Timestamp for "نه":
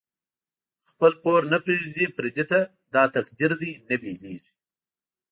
1.51-1.57, 3.89-3.95